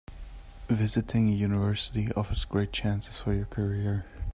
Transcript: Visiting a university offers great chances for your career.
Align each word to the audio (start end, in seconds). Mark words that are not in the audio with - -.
Visiting 0.67 1.29
a 1.29 1.31
university 1.31 2.11
offers 2.13 2.43
great 2.45 2.73
chances 2.73 3.19
for 3.19 3.33
your 3.35 3.45
career. 3.45 4.03